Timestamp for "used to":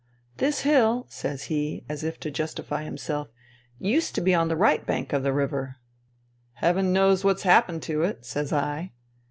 3.77-4.21